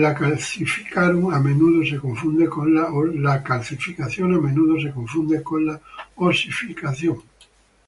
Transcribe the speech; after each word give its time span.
La 0.00 0.14
calcificación 0.14 1.34
a 1.34 1.40
menudo 1.40 1.84
se 1.84 1.96
confunde 1.98 2.46
con 2.48 2.72
la 2.72 2.84
osificación. 6.14 7.20